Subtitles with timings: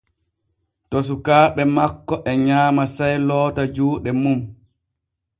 [0.89, 4.39] To sukaaɓe makko e nyaama sey loota juuɗe mum.